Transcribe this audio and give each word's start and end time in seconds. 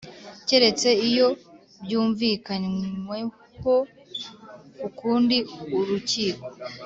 Keretse 0.47 0.89
iyo 1.09 1.27
byumvikanyweho 1.83 3.75
ukundi 4.87 5.37
urukiko 5.77 6.45